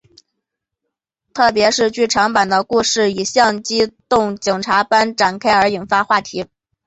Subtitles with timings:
[1.31, 6.47] 特别的是剧场版的故事是以像机动警察般展开而引发话题。